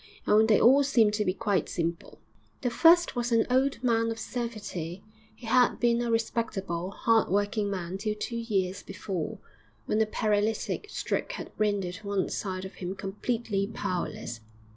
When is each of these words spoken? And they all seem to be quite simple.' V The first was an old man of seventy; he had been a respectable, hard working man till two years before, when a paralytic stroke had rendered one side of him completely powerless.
And 0.25 0.47
they 0.47 0.59
all 0.59 0.81
seem 0.81 1.11
to 1.11 1.23
be 1.23 1.31
quite 1.35 1.69
simple.' 1.69 2.17
V 2.17 2.17
The 2.61 2.69
first 2.71 3.15
was 3.15 3.31
an 3.31 3.45
old 3.51 3.83
man 3.83 4.09
of 4.09 4.17
seventy; 4.17 5.03
he 5.35 5.45
had 5.45 5.79
been 5.79 6.01
a 6.01 6.09
respectable, 6.09 6.89
hard 6.89 7.29
working 7.29 7.69
man 7.69 7.99
till 7.99 8.15
two 8.15 8.37
years 8.39 8.81
before, 8.81 9.37
when 9.85 10.01
a 10.01 10.07
paralytic 10.07 10.89
stroke 10.89 11.33
had 11.33 11.51
rendered 11.59 11.97
one 11.97 12.29
side 12.29 12.65
of 12.65 12.73
him 12.81 12.95
completely 12.95 13.67
powerless. 13.71 14.39